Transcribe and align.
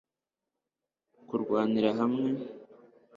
kurwanira 1.27 1.89
hamwe 1.99 2.29